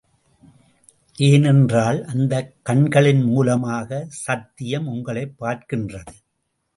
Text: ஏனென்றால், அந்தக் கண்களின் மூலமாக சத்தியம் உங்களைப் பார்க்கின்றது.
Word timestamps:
ஏனென்றால், 1.17 2.05
அந்தக் 2.05 2.55
கண்களின் 2.63 3.21
மூலமாக 3.21 4.05
சத்தியம் 4.09 4.87
உங்களைப் 4.87 5.35
பார்க்கின்றது. 5.39 6.15